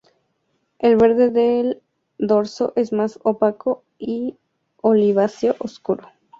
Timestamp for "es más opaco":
2.75-3.83